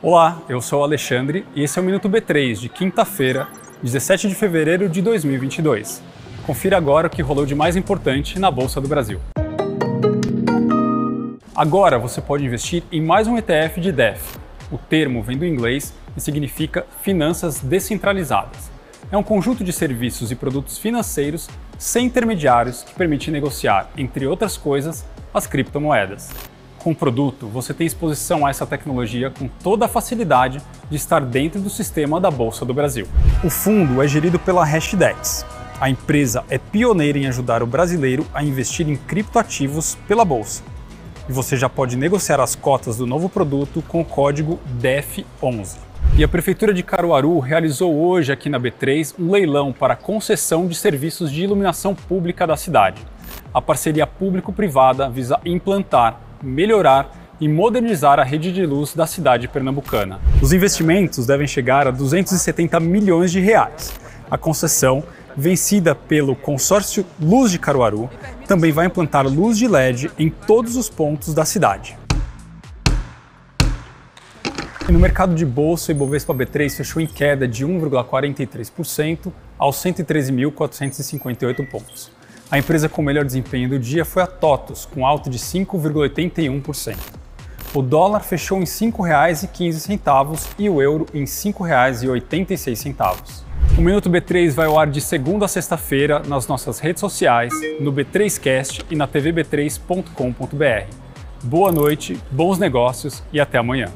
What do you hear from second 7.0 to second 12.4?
o que rolou de mais importante na Bolsa do Brasil. Agora você